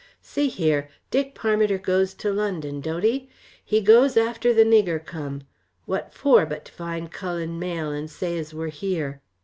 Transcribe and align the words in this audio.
See 0.23 0.47
here! 0.47 0.89
Dick 1.11 1.35
Parmiter 1.35 1.77
goes 1.77 2.15
to 2.15 2.31
London, 2.33 2.81
don't 2.81 3.03
he? 3.03 3.29
He 3.63 3.81
goes 3.81 4.17
after 4.17 4.51
the 4.51 4.63
nigger 4.63 4.97
come; 4.97 5.43
what 5.85 6.11
for, 6.11 6.43
but 6.47 6.65
to 6.65 6.71
find 6.71 7.11
Cullen 7.11 7.59
Mayle, 7.59 7.91
and 7.91 8.09
say 8.09 8.35
as 8.35 8.51
we're 8.51 8.69
here? 8.69 9.21